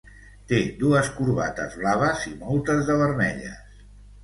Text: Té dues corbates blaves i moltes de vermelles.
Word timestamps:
Té 0.51 0.61
dues 0.79 1.09
corbates 1.17 1.77
blaves 1.83 2.25
i 2.33 2.35
moltes 2.41 2.83
de 2.91 2.99
vermelles. 3.05 3.81